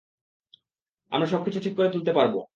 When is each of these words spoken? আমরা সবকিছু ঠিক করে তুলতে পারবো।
আমরা 1.11 1.27
সবকিছু 1.27 1.59
ঠিক 1.59 1.73
করে 1.77 1.89
তুলতে 1.89 2.11
পারবো। 2.13 2.41